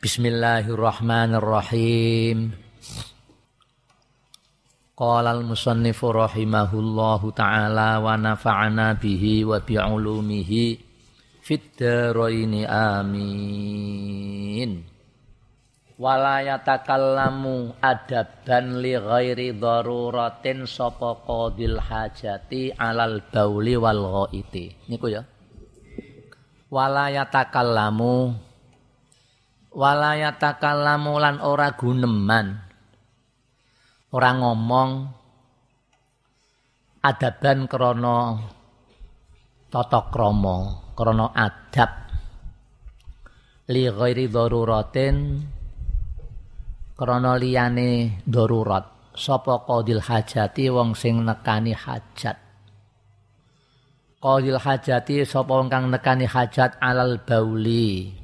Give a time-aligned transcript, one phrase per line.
[0.00, 2.56] Bismillahirrahmanirrahim.
[4.96, 10.80] Qala al-musannifu rahimahullahu ta'ala wa nafa'ana bihi wa bi'ulumihi
[11.44, 14.88] fid dharaini amin.
[16.00, 24.80] Wala yatakallamu adaban li ghairi daruratin sapa qadil hajati alal bauli wal ghaiti.
[24.88, 25.28] Niku ya.
[26.72, 28.48] Wala yatakallamu
[29.70, 32.58] walayatakallamu lan ora guneman.
[34.10, 34.90] Ora ngomong.
[37.00, 38.36] Adaban krana
[39.72, 40.56] tata krama
[40.92, 41.90] krana adab.
[43.72, 45.40] Li ghairi daruratin
[46.98, 48.84] krana liyane darurat.
[49.10, 52.38] Sapa qadil hajati wong sing nekani hajat?
[54.20, 58.19] Qadil hajati sapa wong kang nekani hajat alal bauli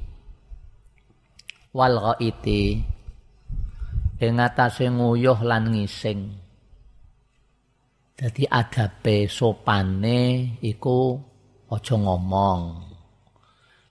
[1.77, 2.81] wal ghaiti.
[4.17, 6.33] Ing atase nguyuh lan ngising.
[8.17, 11.21] Dadi adabe sopane iku
[11.69, 12.61] aja ngomong.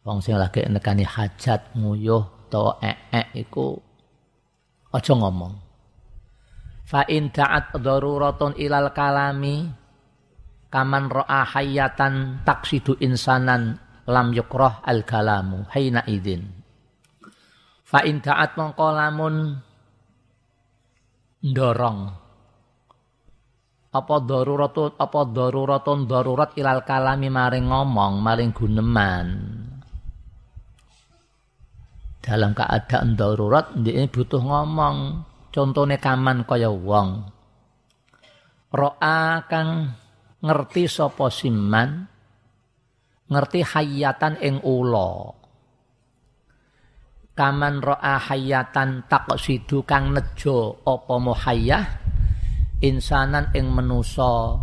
[0.03, 3.79] Wong sing lagi nekani hajat nguyuh utawa ek-ek iku
[4.91, 5.55] aja ngomong.
[6.87, 9.63] Fa in da'at daruratun ilal kalami
[10.71, 16.66] kaman ra'a hayatan taksidu insanan lam yukrah al kalamu haina idin
[17.87, 19.35] Fa in da'at mongko lamun
[21.47, 22.01] ndorong.
[23.95, 29.27] Apa daruratun apa daruratun darurat ilal kalami maring ngomong maring guneman.
[32.19, 35.23] Dalam keadaan darurat ini butuh ngomong.
[35.55, 37.23] Contohnya kaman kaya wong.
[38.75, 39.95] Ro'a kang
[40.43, 42.05] ngerti sapa siman
[43.31, 45.46] ngerti hayatan ing ula
[47.37, 51.85] kaman ro'a hayatan taqsidu kang nejo apa muhayyah
[52.81, 54.57] insanan ing menusa.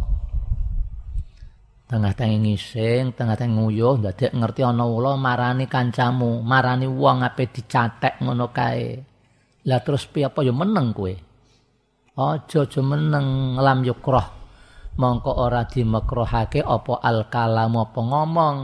[1.86, 8.50] Tengah-tengah ngising tengah-tengah nguyuh ndadek ngerti ana ula marani kancamu marani wong ape dicatek ngono
[8.50, 8.98] kae.
[9.70, 10.42] Lah terus piye apa?
[10.42, 11.14] Ya meneng kowe.
[12.18, 13.62] Aja aja meneng.
[13.62, 14.28] Lam yukrah
[14.98, 18.58] mongko ora dimekrohake apa al kalam apa ngomong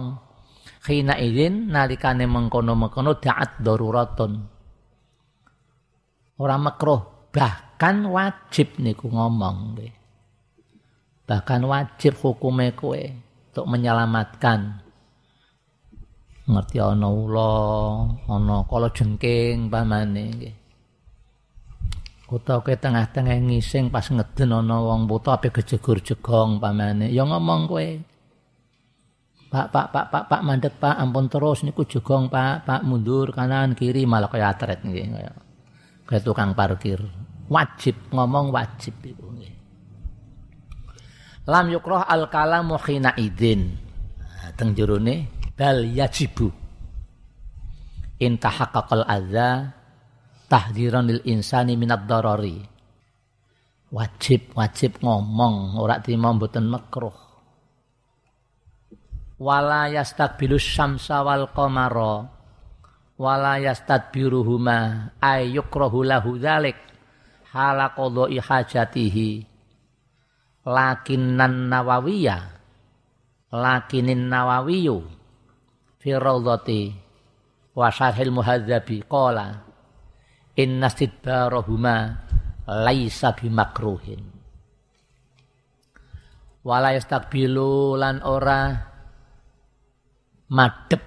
[0.79, 4.34] khina idin nalikane mengkono-mengkono da'at daruratun.
[6.40, 9.94] Ora makruh, bahkan wajib niku ngomong deh.
[11.28, 14.81] Bahkan wajib hukume kowe untuk menyelamatkan.
[16.50, 17.53] Ngerti ana ula,
[18.25, 20.56] ana kala jengking pamane nggih.
[22.29, 27.88] Utawa tengah-tengah ngising pas ngeden ana wong buta ape gejegur jegong pamane, ya ngomong kowe.
[29.49, 33.73] Pak, pak, pak, pak, pak, mandek pak, ampun terus niku jogong pak, pak mundur kanan
[33.73, 35.35] kiri malah kayak atret nih, kayak,
[36.05, 37.01] kayak tukang parkir.
[37.49, 39.25] Wajib ngomong wajib itu.
[41.49, 43.73] Lam yukroh al kalamu khina idin.
[44.21, 45.25] Nah, teng jurune
[45.57, 46.45] bal yajibu.
[48.21, 49.73] Intahaqqaqal adza
[50.45, 52.61] tahdiran lil insani minad darari.
[53.89, 57.28] Wajib, wajib ngomong, ora terima mboten makruh
[59.39, 62.27] wala yastaqbilu syamsa wal qamara.
[63.19, 66.79] Wala yastadbiruhuma ay yukrahu lahu dzalik
[67.51, 69.44] hala qadai hajatihi.
[70.63, 72.38] Lakinan nawawiya
[73.51, 75.03] lakinin nawawiyu
[76.00, 76.95] fi rawdati
[77.75, 79.67] wa syarhil muhadzabi qala
[80.56, 81.95] inna stidbarahuma
[82.67, 84.23] laisa bimakruhin.
[86.63, 88.88] Wala yastaqbilu lan ora
[90.49, 91.01] madep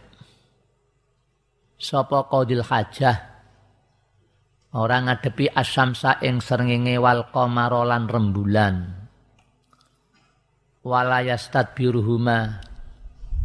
[1.82, 3.18] sapa qadil hajah?
[4.72, 8.74] Ora ngadepi asamsa ing srengenge wal qamara lan rembulan.
[10.82, 12.38] Yastadbiruhuma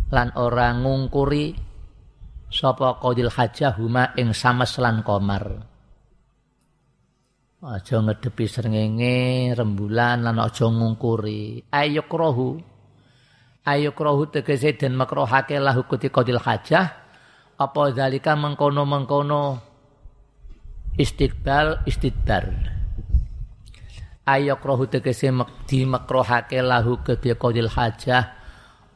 [0.07, 1.52] lan ora ngungkuri
[2.47, 5.46] sapa qadil hajah huma ing sames lan qamar.
[7.57, 11.68] Aja ngedepi srengenge rembulan lan aja ngungkuri.
[11.74, 12.76] Ayyukrahu
[13.68, 17.04] ayo krohu tegese dan makrohake lahu kuti kodil hajah.
[17.60, 19.60] Apa zalika mengkono mengkono
[20.96, 22.48] istiqbal istidbar.
[24.24, 25.36] Ayo krohu tegese
[25.68, 28.40] di makrohake lahu kuti kodil hajah.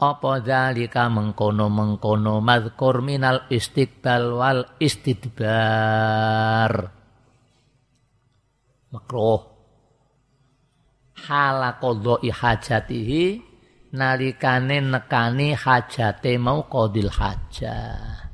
[0.02, 6.72] Apa zalika mengkono mengkono madkur minal istiqbal wal istidbar.
[8.92, 9.52] Makroh.
[11.22, 13.51] Hala kodoi hajatihi
[13.92, 18.32] nalikane nekani hajate mau qadil hajah.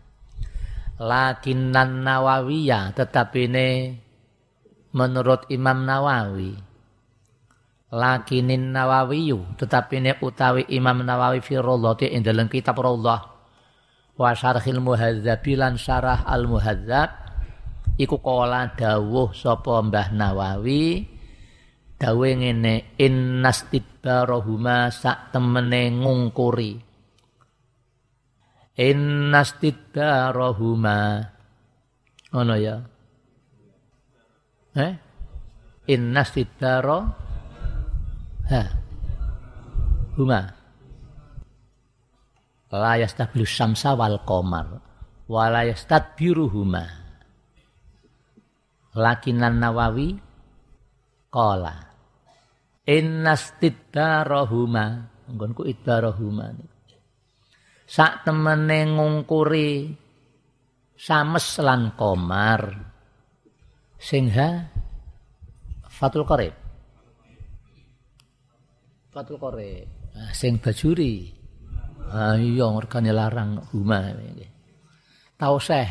[0.98, 3.70] Lakinan nawawiyah tetapi ini
[4.98, 6.58] menurut Imam Nawawi.
[7.88, 13.24] Lakinin nawawiyu tetapi ini utawi Imam Nawawi fi rawdhati ing dalam kitab rawdhah
[14.20, 17.08] wa syarhil muhadzab lan syarah al muhadzab
[17.96, 21.08] iku kala dawuh Mbah Nawawi
[21.98, 26.78] dawuh ngene innastidbarahuma sak temene ngungkuri.
[28.78, 31.26] Innastidbarahuma
[32.30, 32.78] ngono ya.
[34.78, 34.94] Eh?
[35.90, 37.00] Innastidbara
[38.54, 38.64] ha.
[40.18, 40.42] Huma.
[42.68, 44.68] La yastablu syamsa wal qamar
[45.28, 45.64] wa la
[48.98, 50.18] lakinan nawawi
[51.30, 51.87] qala
[52.88, 54.86] innastidbarahuma
[55.28, 56.56] nggonku idbarahuma
[57.84, 59.92] sak temene ngungkuri
[60.96, 62.96] sames lan komar
[64.00, 64.78] singha
[65.98, 66.54] fatul qarib.
[69.10, 69.90] Fatul qarib.
[70.14, 71.34] Nah, sing bajuri.
[72.08, 72.70] Ah iya
[73.12, 74.14] larang huma.
[75.36, 75.90] Tau seh.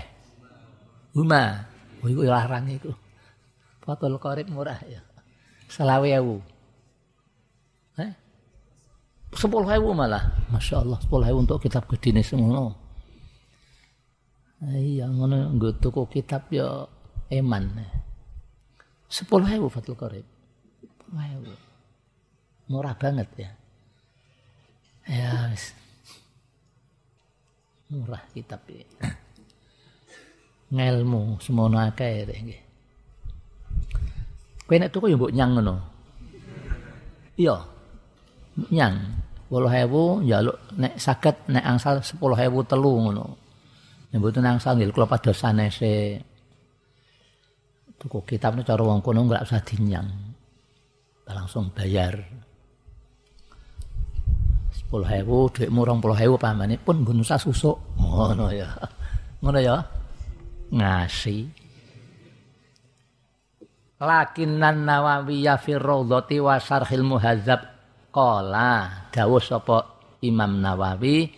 [1.12, 1.66] Huma.
[2.00, 2.94] Oh iku larang iku.
[3.82, 5.02] Fatul qarib murah ya.
[5.66, 6.38] Selawe ewu
[9.32, 10.32] sepuluh ribu malah.
[10.52, 12.72] Masya Allah sepuluh ribu untuk kitab gede semua
[14.72, 16.88] iya ngono nggo tuku kitab ya
[17.28, 17.76] eman.
[19.06, 20.25] Sepuluh ribu Fatul Qorib
[20.88, 21.60] sepuluh
[22.66, 23.50] murah banget ya.
[25.06, 25.52] Ya
[27.92, 28.88] murah kitab ya.
[30.72, 32.62] Ngelmu semono akeh nggih.
[34.66, 35.75] Kowe nek tuku ya mbok nyang ngono.
[37.38, 37.75] Iya
[38.72, 43.26] nyang Puluh hewu jaluk nek sakit nek angsal sepuluh hewu telu ngono.
[44.10, 46.18] Nyebutun angsal nggih kula padha sanese.
[47.94, 50.10] Tuku kitab cara wong kono enggak usah dinyang.
[51.30, 52.18] Langsung bayar.
[54.74, 57.78] Sepuluh hewu, duit murong puluh hewu pamane pun gun usah susuk.
[58.02, 58.66] Ngono ya.
[59.46, 59.78] Ngono ya.
[60.74, 61.46] Ngasih.
[64.02, 67.06] Lakinan nawawi ya fi rawdhati wa syarhil
[68.16, 71.28] Qala dawuh sapa Imam Nawawi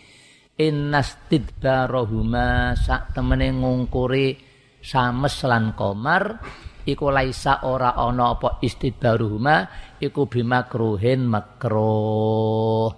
[0.55, 4.39] innastidbarahuma sak temene ngungkuri
[4.79, 6.39] sames lan komar
[6.87, 9.67] iku laisa ora ana apa istidbaruhuma
[9.99, 12.95] iku bimakruhin makruh.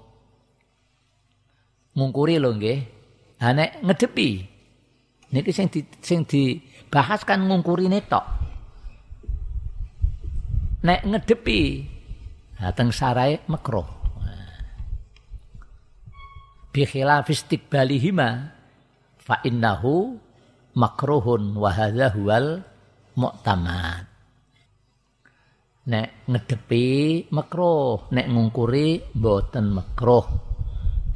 [1.98, 2.80] Ngungkuri lho nggih.
[3.42, 4.30] Ha nek ngedepi
[5.34, 8.26] niki sing di, sing dibahas kan ngungkurine tok.
[10.86, 11.62] Nek ngedepi
[12.62, 13.90] Hateng sarai makruh.
[16.70, 18.30] Bi khilaf istiqbalihima
[19.18, 20.14] fa innahu
[20.78, 22.62] makruhun wa hadza huwal.
[25.82, 26.86] Nek ngedepi
[27.34, 30.26] makruh, nek ngungkuri boten makruh.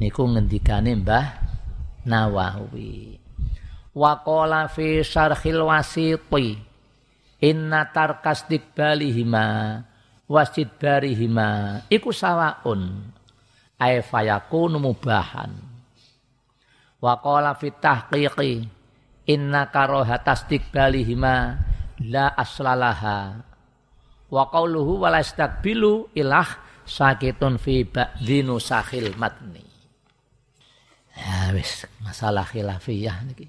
[0.02, 1.26] Niku ngendikane Mbah
[2.04, 3.16] Nawawi.
[3.96, 6.58] Wa qala fi syarhil wasiti
[7.40, 9.46] inna tarkastikbalihima
[10.26, 13.10] wasid barihima iku sawaun.
[13.76, 15.52] Ay fayakunu mubahan.
[16.96, 18.64] Wa qala fi tahqiqi
[19.28, 21.34] inna karahata istiqbalihima
[22.08, 23.44] la aslalaha.
[24.26, 25.12] Wa qawluhu wa
[26.16, 26.48] ilah
[26.88, 29.62] sakitun fi ba'dinu sakhil matni.
[31.16, 33.46] Ya wis masalah khilafiyah niki.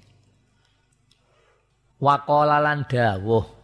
[1.98, 3.57] Wa qala lan dawuh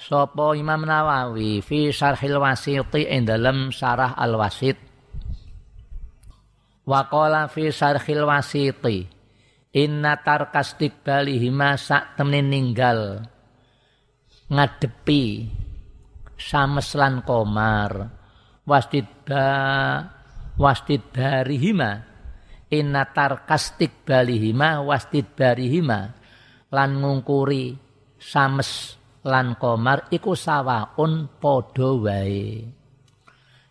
[0.00, 4.80] Sopo Imam Nawawi fi Syarhil Wasiti ing dalam Syarah Al Wasit.
[6.88, 9.04] Wa qala fi Syarhil Wasiti
[9.76, 13.22] inna tarkastik balihima sak temen ninggal
[14.50, 15.46] ngadepi
[16.34, 18.10] sames lan komar
[18.66, 19.46] wasdidba
[20.58, 21.90] wasdidbarihima
[22.74, 26.00] inna tarkastik balihima wasdidbarihima
[26.74, 27.78] lan ngungkuri
[28.18, 32.64] sames lan komar iku sawaun padha wae.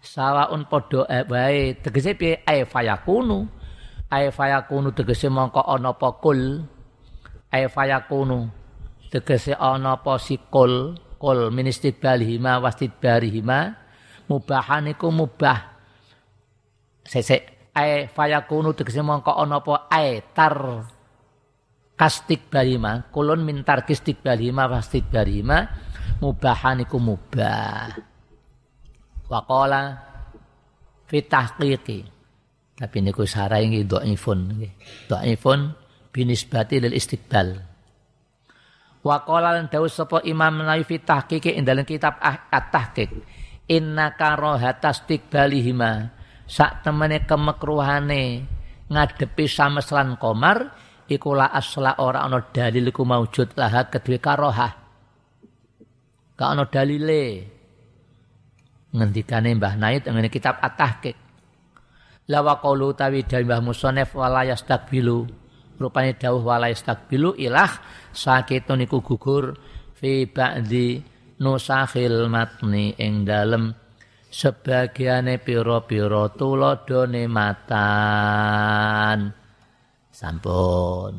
[0.01, 3.50] Sawaun padha wae tegese piye ae fayakunu.
[4.10, 6.65] Ae fayakunu tegese mongko ana apa kul.
[7.50, 8.50] Ae fayakunu
[9.10, 13.74] tegese ana apa sikul kul ministid balihima wastid barihima
[14.29, 15.77] mubahan iku mubah.
[17.06, 20.86] Sesek ae fayakunu tegese mongko ana apa ae tar
[22.00, 25.68] kastik barima kulun mintar kistik barima pastik barima
[26.24, 27.91] mubahan iku mubah.
[29.27, 29.82] Waqala
[31.06, 32.00] fi tahqiqi.
[32.79, 34.74] Tapi niku sarai nggih dhaifun nggih.
[35.12, 35.75] Dhaifun
[36.15, 37.48] binisbati lil istiqbal.
[39.03, 39.60] Wa qala
[40.27, 43.12] Imam Nawawi fi tahqiq ing kitab ah, at-tahqiq
[43.70, 46.12] inna karahata istiqbalihima
[46.50, 48.44] sak temene kemekruhane
[48.89, 50.74] ngadepi sameslan komar
[51.10, 54.72] iku la asla ora ana dalil iku maujud laha kedue karohah.
[56.38, 57.24] Gak ana dalile.
[58.89, 61.18] Ngendikane Mbah Naid ngene kitab at-tahqiq.
[62.30, 65.25] Lawa qaulu tawi dawuh Mbah Musonef wala yastakbilu.
[65.82, 67.70] Rupane dawuh wala yastakbilu ilah
[68.13, 69.58] sakitun iku gugur
[69.98, 71.01] fi ba'di
[71.39, 73.72] nusakhil matni ing dalem
[74.30, 79.20] sebagiane pira-pira tuladhane matan
[80.13, 81.13] sampun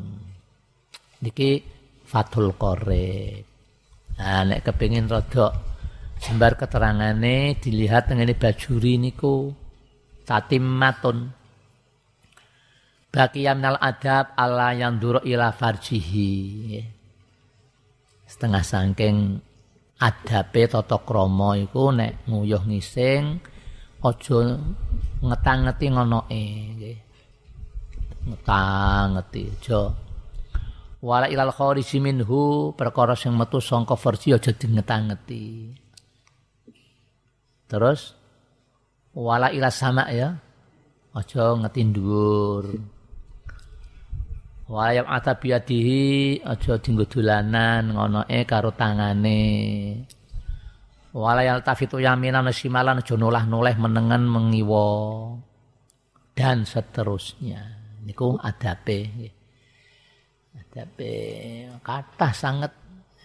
[1.23, 1.63] niki
[2.05, 3.43] Fathul Qorib
[4.19, 5.55] nah nek kepengin rada
[6.21, 9.55] jembar keterangane dilihat ngene bajuri niku
[10.27, 11.41] tatimmatun
[13.11, 16.79] Baqiyam nal adab ala yang duro ila farjihi.
[18.23, 19.35] Setengah sangking
[19.99, 23.43] adabe tata krama iku nek nguyuh ngising
[23.99, 24.39] aja
[25.27, 26.97] ngetang-ngeti ngonoke nggih.
[28.21, 29.81] Ngetang-ngeti aja.
[31.01, 35.73] Wala ilal khariji minhu perkara sing metu sangka farji aja dingetang-ngeti.
[37.65, 38.13] Terus
[39.17, 40.37] wala ila sama ya.
[41.17, 42.65] Aja ngeti dhuwur.
[44.71, 49.43] Wayam atabiadihi aja dinggo dolanan ngonoe karo tangane.
[51.11, 54.87] Walayal tafitu yaminan simalan aja nolah-noleh menengan mengiwo
[56.31, 57.80] dan seterusnya.
[58.01, 58.99] Niku adabe.
[60.57, 61.13] Adabe
[61.85, 62.73] kata sangat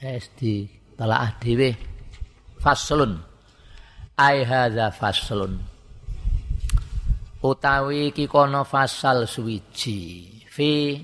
[0.00, 1.70] es di telaah dhewe.
[2.60, 3.12] Faslun.
[4.16, 5.56] Ai hadza faslun.
[7.46, 10.00] Utawi iki kono fasal suwiji.
[10.48, 10.96] Fi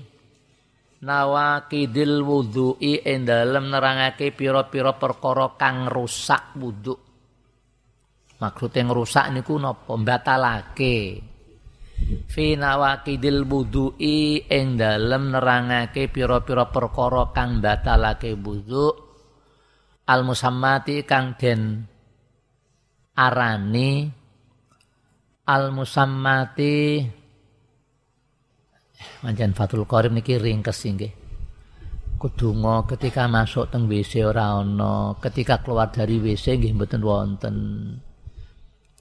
[1.03, 6.95] nawakidil wudhu'i ing dalem nerangake pira-pira perkara kang rusak wudhu.
[8.41, 9.93] Maksude ngrusak niku napa?
[9.95, 10.95] Batalake.
[12.27, 18.87] Fi nawakidil wudhu'i ing dalem nerangake pira-pira perkara kang batalake wudhu.
[20.03, 21.87] Al musammati kang den
[23.15, 24.09] arani
[25.47, 26.75] al musammati
[29.23, 31.13] Manjan Fatul Qorib niki ringkes nggih.
[32.19, 37.55] Kudungo ketika masuk teng WC ora ana, ketika keluar dari WC nggih mboten wonten.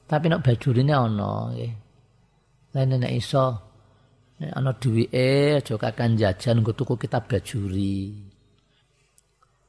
[0.06, 1.81] Tapi nek bajurine ana nggih.
[2.72, 3.44] Lah nek iso
[4.40, 8.16] nek ana duwike aja kakan jajan nggo tuku kitab bajuri.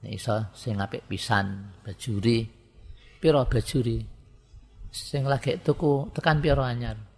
[0.03, 2.43] Nek iso sing apik pisan bajuri.
[3.19, 3.97] Piro bajuri?
[4.93, 7.13] Sing lagi tuku tekan piro anyar?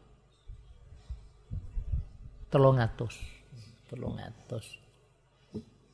[2.55, 3.19] telung atus
[3.91, 4.79] telung atus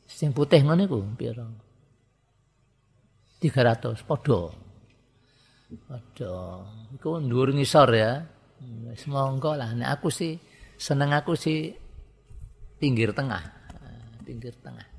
[0.06, 1.42] sing putih ngono iku pira
[3.42, 4.42] 300 padha
[5.90, 6.34] padha
[6.94, 8.22] iku dhuwur ngisor ya
[8.62, 10.38] wis monggo lah nek aku sih
[10.78, 11.74] seneng aku sih
[12.78, 13.42] pinggir tengah
[14.26, 14.92] pinggir tengah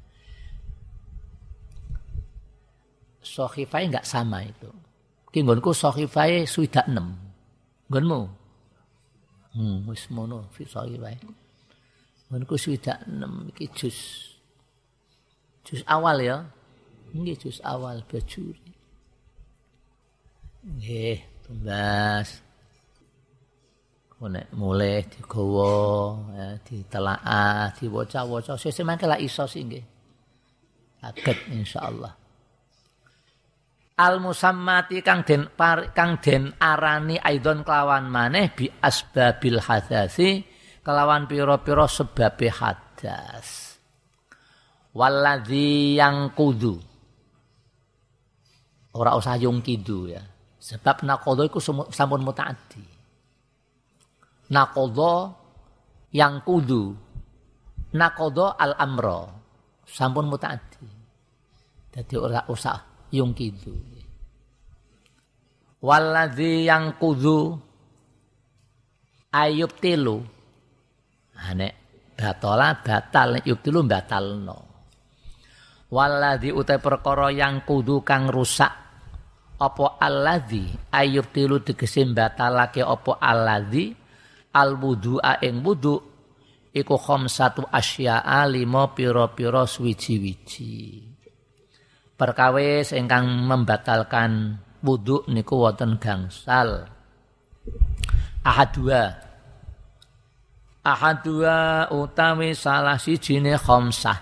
[3.22, 4.68] Sohifai enggak sama itu.
[5.30, 7.16] Kinggonku sohifai sudah enam.
[7.88, 8.20] Gonmu?
[9.54, 11.16] Hmm, wis mono fi sohifai.
[12.34, 13.98] Menku swidak 6 iki jus.
[15.62, 16.44] Jus awal ya.
[17.14, 18.72] Nggih jus awal bajuri.
[20.66, 22.42] Nggih, tumbas.
[24.22, 25.74] Nek mulai digawa,
[26.38, 29.82] ya, ditelaah, diwaca-waca, sesuk mangke lak iso sih nggih.
[31.02, 32.14] Saged insyaallah.
[33.98, 40.46] Al musammati kang den par, kang den arani aidon kelawan maneh bi asbabil hadasi
[40.86, 43.74] kelawan piro-piro sebab hadas.
[44.94, 46.78] Waladhi yang kudu.
[48.92, 50.20] Ora usah yung kidu ya.
[50.62, 51.58] Sebab nakodo itu
[51.90, 52.91] sampun mutaati.
[54.52, 55.14] Nakodo
[56.12, 56.92] yang kudu.
[57.96, 59.20] Nakodo al amro.
[59.88, 60.88] Sampun mutaati.
[61.92, 63.72] Jadi ora usah yung kidu.
[65.82, 67.72] Waladhi yang kudu
[69.32, 70.20] ayub tilu
[71.56, 71.72] nek
[72.14, 74.58] batola batal yubtilu batalno
[75.88, 78.70] waladhi utai perkara yang kudu kang rusak
[79.56, 84.01] apa alladzi ayubtilu tegese batalake apa alladzi
[84.52, 85.96] al wudu'a ing wudu
[86.72, 91.12] iku khamsatu asya'a lima pira-pira suwiji-wiji
[92.22, 96.86] perkawis ingkang membatalkan wudu niku wonten gangsal.
[98.46, 99.10] Ahadua.
[100.86, 104.18] Ahadua utawi salah sijine khamsah.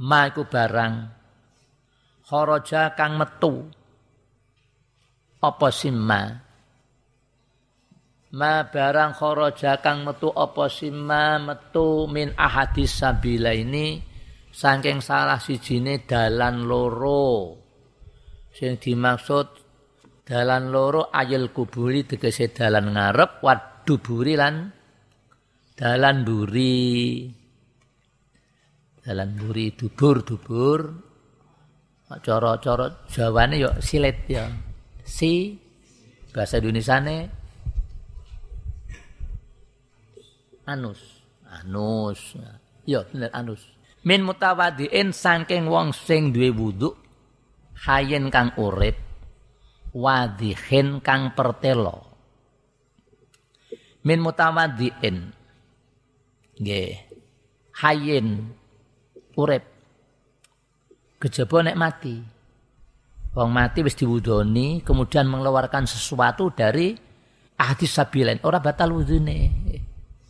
[0.00, 0.94] Ma iku barang
[2.24, 3.68] kharaja kang metu.
[5.40, 6.45] Apa simma
[8.34, 10.66] ma barang kharaja kang metu apa
[11.38, 14.02] metu min ahadis sabila ini
[14.50, 17.54] saking salah sijine dalan loro.
[18.56, 19.46] Sing dimaksud
[20.24, 24.72] dalan loro ayel kuburi tegese dalan ngarep wad duburi lan
[25.76, 27.28] dalan buri.
[29.04, 30.80] Dalan buri dubur dubur.
[32.06, 34.46] Cara-cara Jawane yo silet ya.
[35.02, 35.58] Si
[36.30, 37.02] bahasa Indonesia
[40.66, 41.00] anus.
[41.46, 42.34] Anus.
[42.84, 43.62] Yo bener anus.
[44.06, 46.94] Min mutawadiin saking wong sing duwe wudu
[47.86, 48.98] hayen kang urip
[49.90, 52.06] wadihin kang pertelo.
[54.06, 55.16] Min mutawaddiin
[56.62, 56.90] nggih
[57.82, 58.54] hayin
[59.34, 59.64] urip.
[61.18, 62.16] Kejaba nek mati.
[63.36, 66.96] Wong mati wis diwudoni kemudian mengeluarkan sesuatu dari
[67.60, 69.38] hadis sabilen ora batal wudune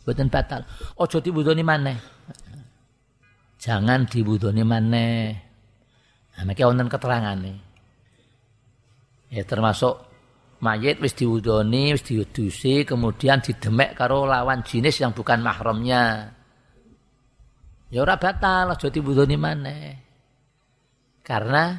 [0.07, 0.63] mboten batal
[0.95, 1.99] aja diwudoni maneh
[3.59, 5.19] jangan diwudoni maneh
[6.31, 7.53] nah meke wonten keterangane
[9.27, 10.07] ya termasuk
[10.61, 16.33] mayit wis diwudoni, wis diudusi, kemudian didemek karo lawan jenis yang bukan mahramnya.
[17.87, 19.85] Ya ora batal aja diwudoni maneh.
[21.23, 21.75] Karena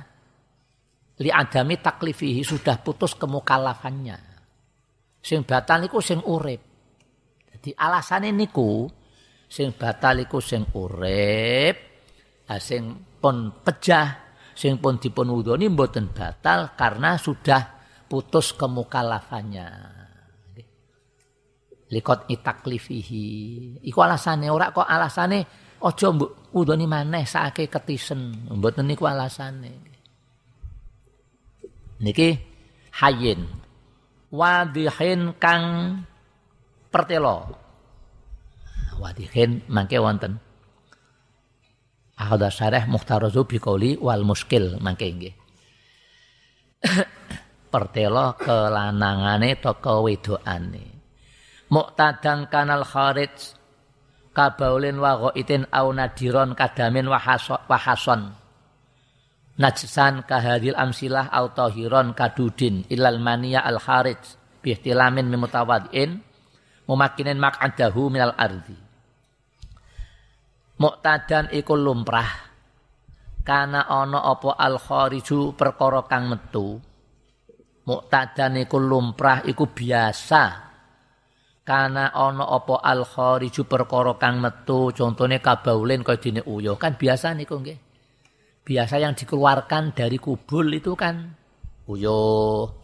[1.18, 4.18] li adami taklifihi sudah putus kemukalafannya.
[5.20, 6.68] Sing batal niku sing urip.
[7.59, 8.87] Jadi alasane niku
[9.50, 11.77] sing batal iku sing urip,
[12.62, 14.15] sing pun pejah,
[14.55, 19.99] sing pun dipun wudoni mboten batal karena sudah putus kemukalafannya.
[21.91, 23.27] Likot itaklifihi.
[23.83, 25.38] Iku alasane ora kok alasane
[25.83, 28.47] aja mbok udoni maneh sake ketisen.
[28.55, 29.73] Mboten niku alasane.
[31.99, 32.38] Niki
[33.02, 33.43] hayin.
[34.30, 35.65] Wadihin kang
[36.99, 37.54] pertelo.
[38.99, 40.43] Wadihin mangke wonten.
[42.19, 45.34] Ahada syarah muhtarazu biqauli wal muskil mangke nggih.
[47.73, 50.84] pertelo kelanangane to kewedokane
[51.69, 53.52] muktadang kanal kharij
[54.32, 57.19] kabaulin wa ghaitin au nadiron kadamin wa
[57.76, 58.32] hason
[59.61, 64.23] najsan kahadil amsilah au tahiron kadudin ilal mania al kharij
[64.65, 66.25] bihtilamin mimutawadin
[66.89, 68.77] mumakinin mak'adahu minal ardi
[70.81, 72.49] muktadan iku lumrah
[73.45, 76.89] kana ana apa al khariju perkara kang metu
[77.89, 80.69] Muktadan iku lumrah iku biasa.
[81.65, 87.33] Karena ono opo al khariju perkara kang metu, contohnya kabaulin kaya dene uyuh kan biasa
[87.33, 87.81] niku nggih.
[88.61, 91.33] Biasa yang dikeluarkan dari kubul itu kan
[91.89, 92.77] uyuh.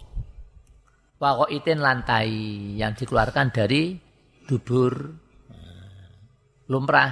[1.49, 2.29] Itin lantai
[2.77, 3.97] yang dikeluarkan dari
[4.45, 4.93] dubur
[6.69, 7.11] lumrah.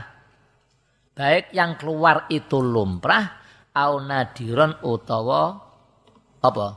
[1.13, 3.41] Baik yang keluar itu lumrah
[3.77, 5.61] au nadiron utawa
[6.41, 6.69] apa?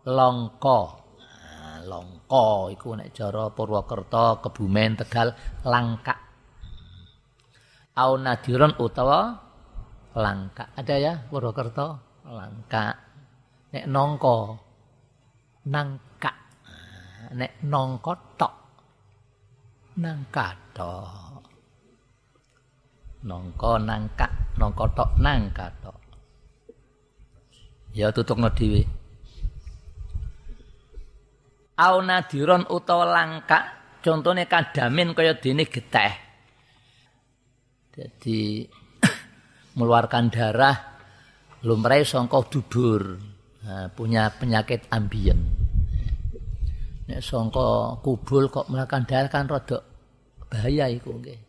[0.00, 0.80] longko.
[1.20, 5.36] Nah, longko iku nek cara Purwokerto, Kebumen, Tegal
[5.68, 6.16] langka.
[8.00, 9.36] Au nadiron utawa
[10.16, 10.72] langka.
[10.72, 12.00] Ada ya Purwokerto?
[12.24, 12.96] Langka.
[13.76, 14.36] Nek nongko
[15.68, 16.09] nangka.
[17.30, 18.54] Nek nongko tok
[20.02, 21.42] nangka tok.
[23.20, 24.26] Nongko nangka,
[24.58, 25.98] nongko tok nangka tok.
[27.94, 29.00] Ya tutuk dhewe
[31.80, 33.58] au nadiron utawa langka
[34.04, 36.12] contohnya kadamin kaya dene geteh
[37.96, 38.68] jadi
[39.80, 40.76] mengeluarkan darah
[41.64, 43.16] lumrahe sangka dubur
[43.64, 45.40] nah, punya penyakit ambien
[47.10, 49.82] nek sangka kubul kok melakukan darah kan rada
[50.46, 51.40] bahaya iku nggih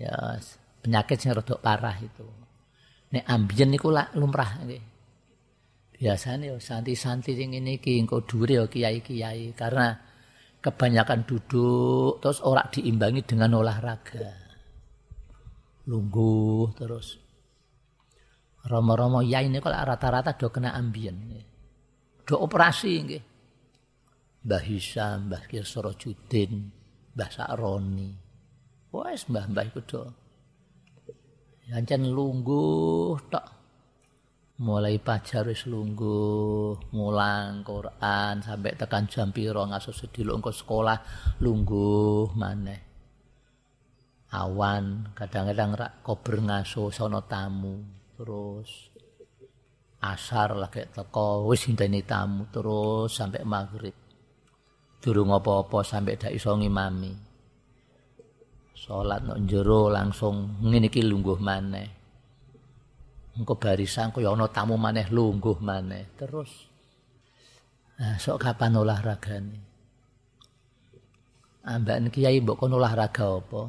[0.00, 0.40] ya
[0.80, 2.24] penyakit sing rada parah itu
[3.12, 4.80] nek ambien niku lumrah nggih
[6.02, 9.94] biasanya ya santi-santi sing ini ki engko dhuwure ya kiai-kiai karena
[10.62, 14.30] kebanyakan duduk terus ora diimbangi dengan olahraga.
[15.90, 17.18] Lungguh terus.
[18.62, 21.18] Romo-romo ya ini kalau rata-rata do kena ambien.
[22.22, 23.22] Do operasi nggih.
[24.42, 26.52] Mbah Hisam, Mbah Kisrojudin,
[27.14, 28.10] Mbah Sakroni.
[28.92, 30.02] Wes mbah-mbah iku do.
[31.70, 33.46] Yancen lungguh tok
[34.60, 40.98] mulai pajar wis lungguh mulang Quran sampai tekan jam piro ngaso sediluk engko sekolah
[41.40, 42.80] lungguh maneh
[44.36, 47.80] awan kadang-kadang rak kober ngaso sono tamu
[48.14, 48.92] terus
[50.04, 54.01] asar lagi teko wis nginteni tamu terus sampai maghrib
[55.02, 57.10] durung apa-apa sampai dak iso ngimami.
[58.78, 61.88] Salat nang jero langsung ngene iki lungguh maneh.
[63.34, 66.70] Engko barisan kaya ana tamu maneh lungguh maneh terus.
[67.98, 69.58] Nah, sok kapan olahragane?
[71.62, 73.62] Ambak kiai mbok kono olahraga apa?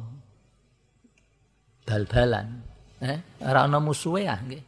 [1.86, 2.46] Bal-balan.
[2.98, 4.62] Eh ora ana musuhe ah nggih.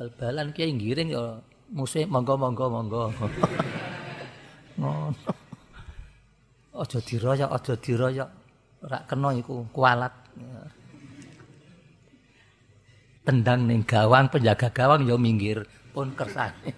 [0.00, 1.36] Bal-balan kiai ngiring ya
[1.76, 3.02] musuh monggo monggo monggo
[4.78, 5.14] ngono
[6.80, 8.30] aja diroyok aja diroyok.
[8.80, 10.14] Ora kena iku kualat.
[13.20, 15.68] Tendang ning gawang penjaga gawang ya minggir.
[15.92, 16.72] Pun kersane.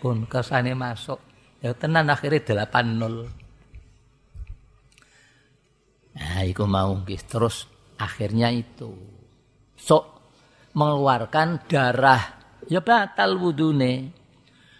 [0.00, 1.20] Pun kersane masuk.
[1.60, 3.48] Ya tenan akhirnya 8-0
[6.18, 8.90] nah itu mau terus akhirnya itu.
[9.78, 10.04] Sok
[10.74, 12.38] mengeluarkan darah.
[12.66, 14.17] Ya batal wudune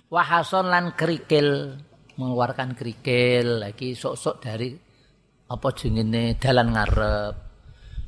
[0.09, 1.77] wahason lan kerikil
[2.16, 4.75] mengeluarkan kerikil lagi sok-sok dari
[5.49, 7.35] apa jengine dalan ngarep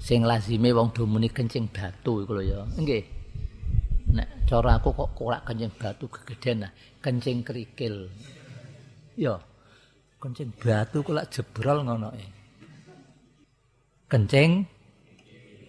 [0.01, 2.61] sing lazime wong do muni kencing batu iku lho ya.
[2.65, 3.05] Nggih.
[4.17, 6.73] Nek cara aku kok ora kencing batu gegeden nah,
[7.05, 8.09] kencing kerikil.
[9.15, 9.37] Ya.
[10.21, 12.27] Kencing batu kok lak jebrol ngono e.
[14.09, 14.51] Kencing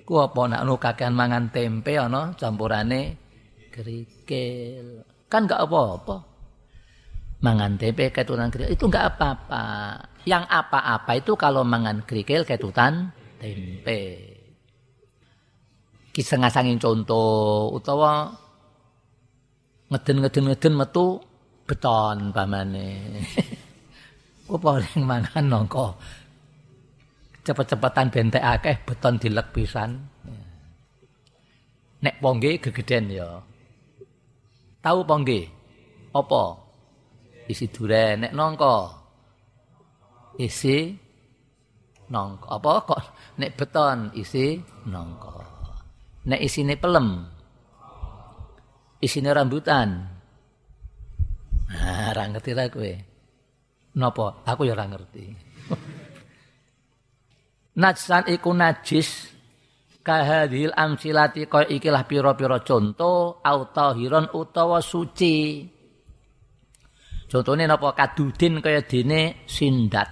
[0.07, 3.19] ku apa nak kakean mangan tempe ana campurane
[3.71, 5.10] kerikil.
[5.31, 6.27] Kan enggak apa-apa.
[7.41, 9.63] Mangan tempe ketutan kerikil itu enggak apa-apa.
[10.27, 14.01] Yang apa-apa itu kalau mangan kerikil ketutan tempe.
[16.11, 18.27] Ki sanging contoh utawa
[19.87, 21.23] ngeden-ngeden-ngeden metu
[21.63, 23.23] beton pamane.
[24.51, 25.95] Ku paling mangan nangka
[27.41, 29.95] cepet-cepetan bentek akeh beton dilek pisan.
[32.03, 33.50] Nek pongge gegeden ya.
[34.81, 35.45] Tahu pongge?
[36.11, 36.43] Apa?
[37.45, 38.77] Isi duren nek nangka.
[40.41, 40.97] Isi
[42.09, 42.57] nangka.
[42.57, 43.01] Apa kok
[43.37, 44.57] nek beton isi
[44.89, 45.61] nangka.
[46.25, 47.25] Nek isine pelem.
[49.01, 49.89] Isine rambutan.
[51.71, 52.93] Nah, ora ngerti ra kowe.
[53.97, 54.45] Napa?
[54.45, 55.25] Aku ya ngerti.
[57.81, 59.30] Najsan iku najis
[60.01, 65.65] kahadil amsilati kaya ikilah pira-pira conto autahiron utawa suci.
[67.31, 67.95] Contone napa?
[67.95, 70.09] Kadudin kaya dene sindat.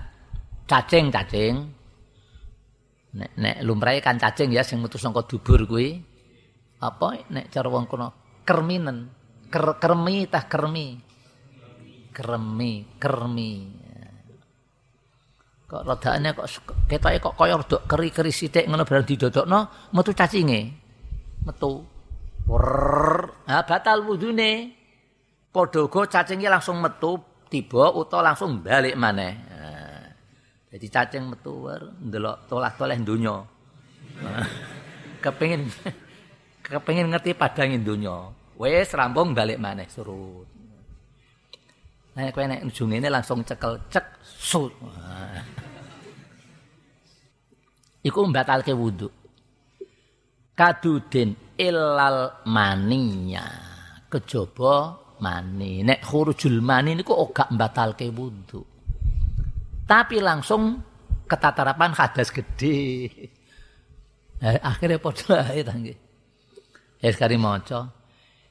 [0.70, 1.56] Cacing-cacing.
[3.10, 6.00] Nek nek lumrahe kan cacing ya sing metu saka dubur kuwi.
[6.80, 7.28] Apa?
[7.28, 8.08] Nek cara wong kono
[8.46, 9.12] kerminen.
[9.50, 10.88] Ker, kermi tah kermi.
[12.14, 13.79] Kermi kermi
[15.70, 16.48] kok rodane kok
[16.90, 19.60] ketoke kok kaya rada keri-keri sithik ngono barang didodokno
[19.94, 20.62] metu cacinge
[21.46, 21.86] metu
[23.46, 24.74] ha batal wudune
[25.54, 27.22] padha go cacinge langsung metu
[27.54, 29.34] tiba utawa langsung balik maneh
[30.70, 31.66] Jadi cacing metu
[31.98, 33.42] ndelok tolah-toleh donya.
[35.26, 35.66] kepengin
[36.62, 38.30] kepengin ngerti padangin donya.
[38.54, 40.59] Wis rampung balik maneh surut.
[42.20, 44.76] Nah, kowe nek ujung ini langsung cekel cek sut.
[48.04, 49.08] Iku mbatalke wudu.
[50.52, 53.48] Kadudin ilal maninya.
[54.12, 55.80] Kejaba mani.
[55.88, 58.60] Nek khurujul mani niku ora mbatalke wudu.
[59.90, 60.78] tapi langsung
[61.26, 63.10] ketatarapan hadas gede.
[64.40, 65.98] Eh, akhirnya padha ae ta nggih.
[67.02, 67.99] Ya sekali maca.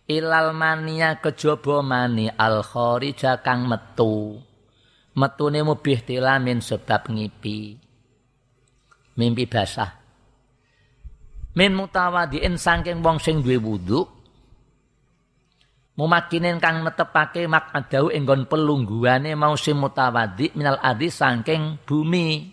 [0.08, 4.40] Ilal mania kejaba mani al kharija kang metu.
[5.12, 7.76] Metune mubih tilamin sebab ngipi.
[9.20, 9.92] Mimpi basah.
[11.52, 14.18] Min mutawadiin saking wong sing duwe wudu
[15.98, 22.46] mumakinin kang netepake mak adau enggon pelungguane mau si mutawadi minal adi sangking bumi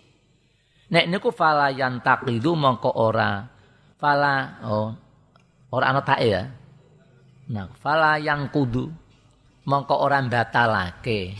[0.90, 3.46] nek niku fala yang takidu mongko ora
[4.02, 4.90] fala oh
[5.70, 6.42] ora ana ya
[7.50, 8.90] nah fala yang kudu
[9.66, 11.34] mongko ora batalake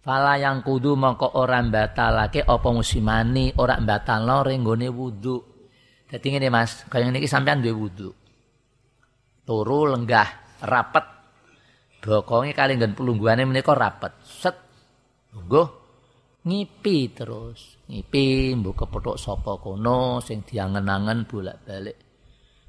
[0.00, 5.36] fala yang kudu mongko ora batalake apa musimani ora batalno renggone wudu
[6.06, 8.08] dadi ngene Mas kaya niki sampean duwe wudu
[9.44, 11.16] turu lenggah rapet
[12.06, 14.14] bokonge kali nggen pelungguane menika rapet.
[14.22, 14.56] Set.
[15.34, 15.66] Lungguh
[16.46, 17.82] ngipi terus.
[17.90, 22.05] Ngipi mbok kepethuk sapa kono sing diangen-angen bolak-balik.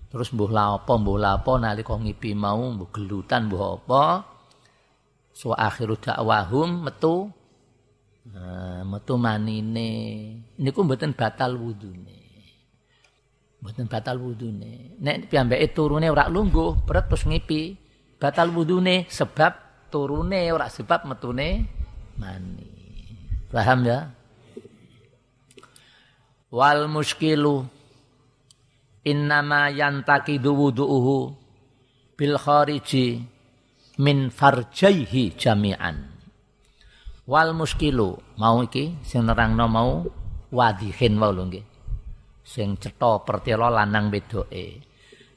[0.07, 4.03] Terus mbuh la apa mbuh la apa nalika ngipi mau mbuh gelutan mbuh apa.
[5.35, 7.29] Su akhiru dakwahum metu
[8.27, 9.89] Nah, metu manine
[10.59, 12.19] niku mboten batal wudune.
[13.63, 14.99] Mboten batal wudune.
[14.99, 17.79] Nek piyambake turune ora lungguh, berat terus ngipi,
[18.19, 21.71] batal wudune sebab turune ora sebab metune
[22.19, 22.67] mani.
[23.47, 24.11] Paham ya?
[26.51, 27.63] Wal muskilu
[29.07, 31.31] innama yantakidu wudu'uhu
[32.19, 33.23] bil khariji
[34.03, 36.11] min farjaihi jami'an.
[37.27, 38.99] Wal muskilu mau iki?
[39.03, 40.03] Sing nerangno mau
[40.51, 41.65] wadihin wae lho nggih.
[42.43, 44.79] Sing cetha pertela lanang wedoke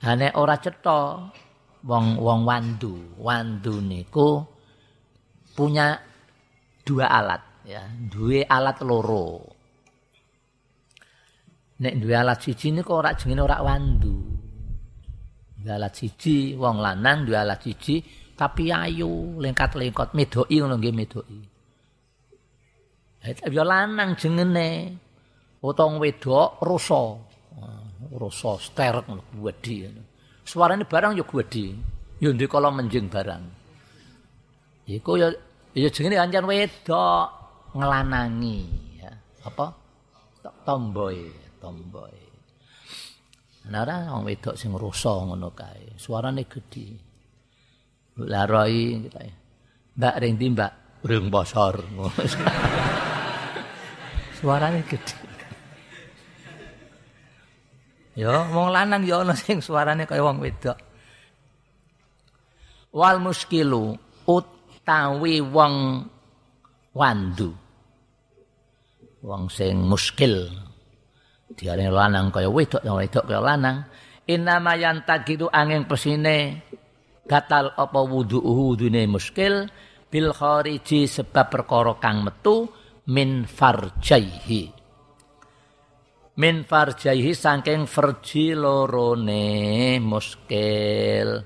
[0.02, 1.30] hane ora cetha
[1.82, 3.18] wong wong wandu.
[3.18, 4.42] Wandu niku
[5.54, 5.98] punya
[6.86, 7.82] dua alat ya.
[7.90, 9.59] Duwe alat loro
[11.80, 14.14] nek duwe alat siji niku ora jenenge ora wandu
[15.56, 18.04] duwe alat siji wong lanang duwe alat siji
[18.36, 21.50] tapi ayu lengkat-lengkot medoki ngono nggih medoki
[23.20, 24.96] Ya lanang jengene
[25.60, 27.20] utang wedok rusa.
[28.10, 29.84] Rusa sterek ngono gedhi.
[30.40, 31.76] Suarane barang ya gedhi.
[32.20, 33.44] Ya ndekala menjing barang.
[34.88, 35.28] Iku ya
[35.76, 37.28] ya jengene ancan wedok
[37.76, 38.58] ngelanangi
[39.04, 39.12] ya.
[39.44, 39.76] Apa?
[40.64, 41.20] Tomboy,
[41.60, 42.16] tomboy.
[43.68, 46.00] Ana ora wong wedok sing rusa ngono kae.
[46.00, 46.96] Suarane gedhi.
[48.24, 48.96] Lah roi
[49.96, 50.72] Mbak ring Mbak
[51.04, 51.76] ring pasar.
[54.40, 55.16] suarane gede.
[58.16, 60.76] Ya, wong lanang ya ana sing suarane kaya wong wedok.
[62.90, 63.94] Wal muskilu
[64.26, 66.08] utawi wong
[66.96, 67.54] wandu.
[69.20, 70.48] Wong sing muskil.
[71.60, 73.84] Diarani lanang kaya wedok, ya wedok kaya lanang.
[74.24, 76.64] Innama yantakidu angin pesine
[77.28, 79.68] gatal apa wudu'uhu dune muskil
[80.08, 82.64] bil khariji sebab perkara kang metu
[83.12, 84.72] min farjaihi.
[86.40, 91.44] Min farjaihi saking farji lorone muskil.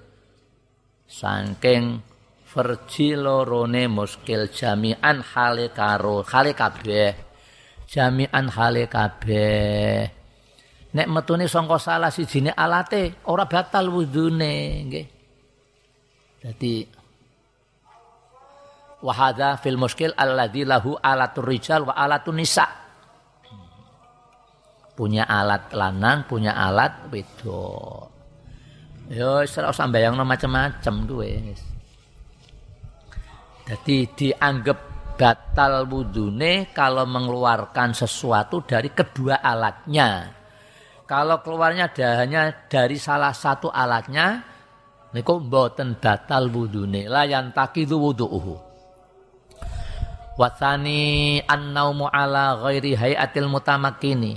[1.10, 1.98] Saking
[2.46, 6.54] farji lorone muskil jami'an hale karo hale
[7.88, 10.02] jami'an hale kabeh.
[10.94, 14.54] Nek metune sangka salah sijine alate ora batal wudune
[14.86, 15.06] nggih.
[16.44, 16.74] Dadi
[19.04, 22.66] wahada fil muskil alladzi lahu alatur rijal wa alatun nisa.
[24.94, 28.06] Punya alat lanang punya alat wedok.
[29.10, 31.32] Yo ora usah bayangno macam-macam kuwi
[33.64, 34.78] jadi dianggap
[35.14, 40.34] batal wudune kalau mengeluarkan sesuatu dari kedua alatnya
[41.06, 44.42] kalau keluarnya hanya dari salah satu alatnya
[45.14, 48.74] niku mboten batal wudune la yantakidu wudu'uhu
[50.34, 54.34] Wasani an-naumu ala ghairi hayatil mutamakkini.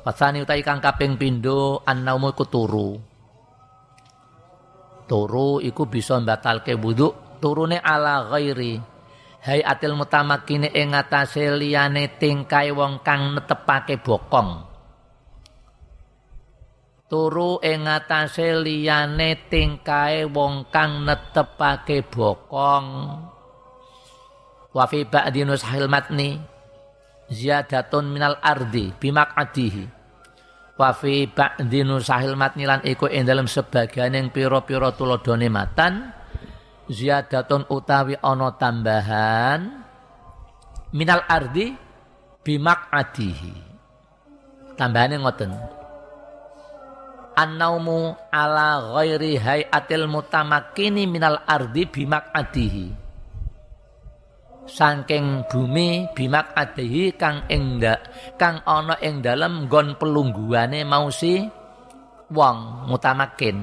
[0.00, 2.96] Wasani utai kang kaping pindho an-naumu iku turu.
[5.04, 8.91] Turu iku bisa mbatalke wudu turune ala ghairi
[9.42, 14.70] hayatil mutamakkini ing ngatasé liyane tingkai wong kang netepake bokong.
[17.10, 22.88] Turu ing ngatasé liyane tingkae wong kang netepake bokong.
[24.72, 26.40] Wa fi ba'di nushil matni
[27.28, 29.84] ziyadatun minal ardi bimak'adihi.
[30.80, 36.21] Wa fi ba'di nusahil matni lan iku ing dalem sebagian yang pira-pira tuladhane matan
[36.92, 39.82] ziyadatun utawi ana tambahan
[40.92, 41.72] minal ardi
[42.44, 43.54] bimak'adihi
[44.76, 45.52] tambahane ngoten.
[47.32, 53.02] Annaumu ala ghairi hayatil mutamakkini minal ardi bimak'adihi
[54.72, 57.82] saking bumi bimak adehi kang ing
[58.38, 61.44] kang ana ing dalem nggon pelungguane mau si
[62.32, 63.58] wong mutamakin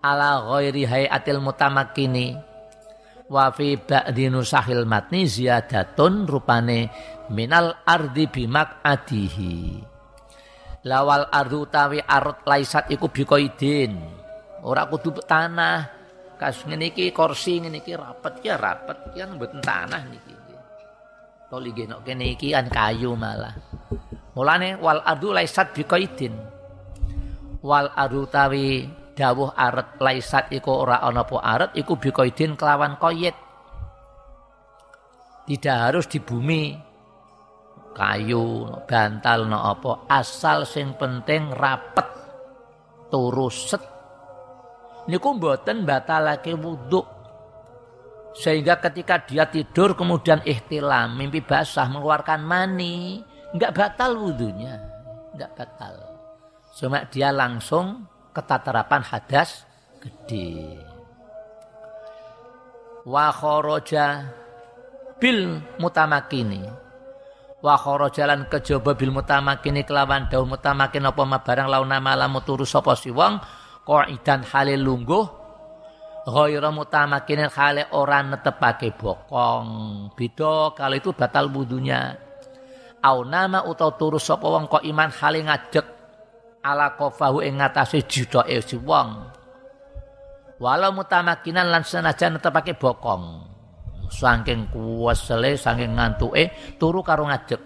[0.00, 2.36] ala ghairi hayatil mutamakini
[3.30, 6.90] wa fi ba'di nusahil matni ziyadatun rupane
[7.30, 9.78] minal ardi bimak adihi
[10.88, 13.94] lawal ardu tawi arut laisat iku bikoidin
[14.66, 16.00] ora kudu tanah
[16.40, 20.40] kasus ngene iki kursi ngene iki rapet ya rapet ya mboten tanah niki.
[21.50, 23.50] To ligeno kene iki an kayu malah.
[24.38, 26.30] Mulane wal ardu laisat biqaidin.
[27.60, 28.86] Wal ardu tawi
[29.20, 33.36] dawuh aret laisat iku ora ana apa aret iku biqaidin kelawan koyet.
[35.44, 36.88] Tidak harus di bumi.
[37.90, 42.06] kayu, bantal, no apa, asal sing penting rapet
[43.10, 43.82] turu set.
[45.10, 47.02] Niku mboten batalake wudhu.
[48.30, 53.18] Sehingga ketika dia tidur kemudian ihtilam, mimpi basah mengeluarkan mani,
[53.50, 54.78] enggak batal wudhunya,
[55.34, 55.98] enggak batal.
[56.78, 59.66] Cuma dia langsung ketatarapan hadas
[60.00, 60.80] gede.
[63.04, 64.28] Wa kharaja
[65.20, 66.64] bil mutamakini.
[67.60, 73.12] Wa kharajalan kejaba bil mutamakini kelawan daun mutamakin apa barang launa malam turu sapa si
[73.12, 73.36] wong
[73.84, 75.40] qaidan hale lungguh
[76.24, 79.68] ghaira mutamakin hale ora netepake bokong.
[80.16, 82.16] Beda kalau itu batal wudunya.
[83.00, 83.64] Au nama
[83.96, 85.99] turu sapa wong kok iman hale ngajek
[86.60, 89.08] ala qafahu ing ngatasé judoke si wong.
[90.60, 93.48] Walau mutamakinan lan senajan netepake bokong.
[94.10, 97.62] Saking kuwesele saking ngantuke turu karo ngajek.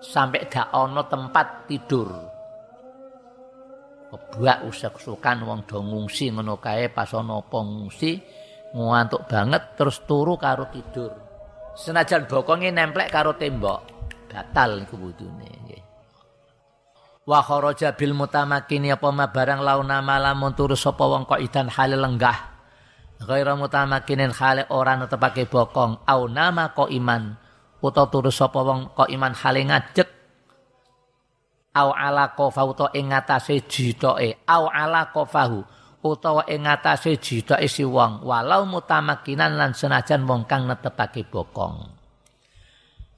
[0.00, 2.08] Sampai gak ono tempat tidur.
[4.10, 8.10] Kebak usek sukan wong do ngungsi ngono kae pas ana ngungsi
[8.74, 11.14] ngantuk banget terus turu karo tidur.
[11.78, 13.86] Senajan bokonge nemplek karo tembok.
[14.26, 14.98] Batal iku
[17.30, 22.58] wa kharaja bil mutamakini apa barang launa malam turu sapa wong kok idan halil lenggah.
[23.22, 26.02] Ghaira mutamakinin khale ora netepake bokong.
[26.10, 27.38] Au nama ko iman.
[27.78, 30.08] Utawa turu sapa wong ko iman hale ngajek.
[31.70, 34.42] Au ala qafahu to ing ngatasé jitoke.
[34.48, 35.62] Au ala qafahu
[36.02, 38.26] utawa ing ngatasé jitoke si wong.
[38.26, 41.94] Walau mutamakinan lan senajan wong kang netepake bokong.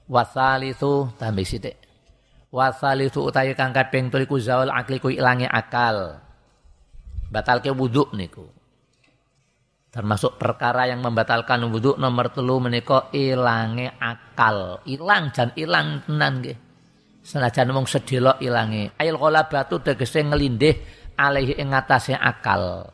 [0.05, 1.82] Wasalisu tambah sithik
[2.53, 6.21] wasalisu utawi kang kaping 3 iku zawal akli ku ilange akal.
[7.33, 8.45] Batalke wudu niku.
[9.89, 14.85] Termasuk perkara yang membatalkan wudhu nomor telu menika ilange akal.
[14.85, 16.57] Ilang jan ilang tenan nggih.
[17.25, 19.17] Senajan mung sedelo ilange ail
[19.49, 20.77] batu tegese ngelindih
[21.17, 22.89] alaihi ing akal.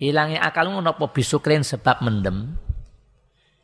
[0.00, 1.08] Ilange akal napa?
[1.12, 2.56] Bisukrin sebab mendem.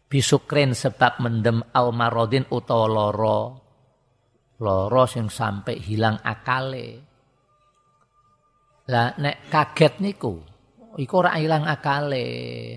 [0.09, 3.64] Bisukrin sebab mendem au marodin utawa loro
[4.63, 6.89] loro sing sampai hilang akale
[8.85, 10.55] lah nek kaget niku
[10.99, 12.27] iku ora ilang akale.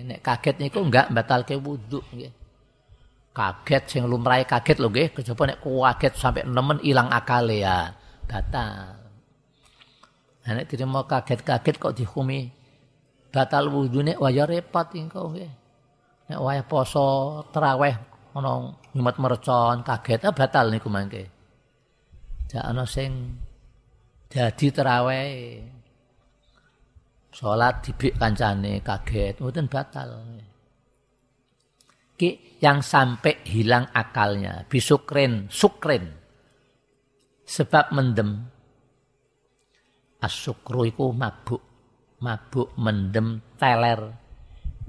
[0.04, 2.32] Nek kaget niku enggak batalke wudu nggih.
[3.34, 7.92] Kaget sing lumrahe kaget lho nggih, kejaba nek kaget sampai nemen ilang akale ya
[8.26, 8.98] batal.
[10.48, 12.48] Nah, nek dirimo kaget-kaget kok dihukumi
[13.28, 15.52] batal wudune waya repot engko nggih.
[16.32, 17.94] Nek waya poso traweh
[18.34, 18.52] ana
[18.94, 21.37] nyemet mercon kaget ah batal niku mangke.
[22.48, 23.36] Jak ana sing
[24.32, 25.60] jadi terawih
[27.38, 30.10] Sholat dibik kancane kaget, mboten batal.
[32.18, 36.18] Ki yang sampai hilang akalnya, bisukren, sukren.
[37.46, 38.42] Sebab mendem.
[40.18, 41.62] Asukru iku mabuk.
[42.18, 44.02] Mabuk mendem teler.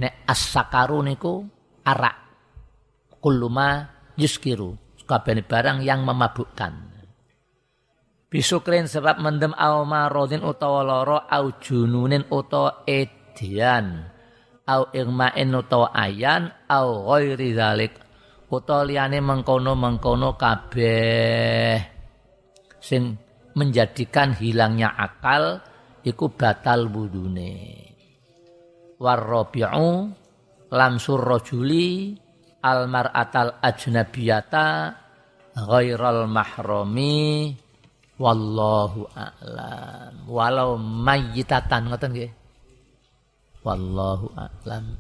[0.02, 1.46] Nek as-sakaru niku
[1.86, 2.18] arak.
[3.22, 3.86] Kuluma
[4.18, 4.74] yuskiru.
[5.06, 6.89] Kabeh barang yang memabukkan
[8.30, 14.06] bisukrin sebab mendem au marodin utawa loro au jununin utawa edian.
[14.70, 17.98] Au irmain utawa ayan au ghairi zalik
[18.54, 21.82] utawa liyane mengkono-mengkono kabeh.
[22.78, 23.18] Sing
[23.58, 25.58] menjadikan hilangnya akal
[26.06, 27.82] iku batal wudune.
[29.02, 29.90] Warrabi'u
[30.70, 32.14] lamsur rajuli
[32.62, 34.66] al mar'atal ajnabiyata
[35.56, 37.18] ghairal mahrami
[38.20, 40.28] Wallahu a'lam.
[40.28, 42.32] Walau mayyitatan ngoten nggih.
[43.64, 45.00] Wallahu a'lam.